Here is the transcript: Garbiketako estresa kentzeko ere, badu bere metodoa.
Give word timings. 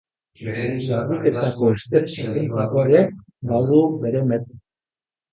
Garbiketako 0.85 1.67
estresa 1.73 2.23
kentzeko 2.37 2.85
ere, 2.85 3.03
badu 3.51 3.83
bere 4.07 4.23
metodoa. 4.33 4.59